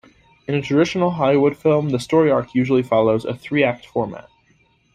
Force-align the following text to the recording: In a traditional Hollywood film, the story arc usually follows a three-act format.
In 0.47 0.55
a 0.55 0.63
traditional 0.63 1.11
Hollywood 1.11 1.55
film, 1.55 1.89
the 1.89 1.99
story 1.99 2.31
arc 2.31 2.55
usually 2.55 2.81
follows 2.81 3.23
a 3.23 3.35
three-act 3.37 3.85
format. 3.85 4.31